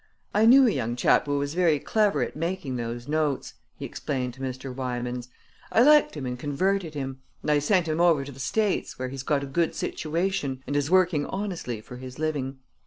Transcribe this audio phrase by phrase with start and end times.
[0.33, 4.33] I knew a young chap who was very clever at making those notes," he explained
[4.33, 4.73] to Mr.
[4.73, 5.27] Wymans.
[5.71, 9.09] "I liked him and converted him; and I sent him over to the States, where
[9.09, 12.57] he's got a good situation and is working honestly for his living.